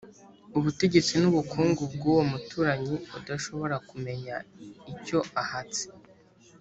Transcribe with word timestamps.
ubutegetsi 0.57 1.13
n'ubukungu 1.21 1.81
bw'uwo 1.93 2.23
muturanyi 2.31 2.95
udashobora 3.19 3.75
kumenya 3.89 4.35
icyo 4.93 5.19
ahatse? 5.41 5.83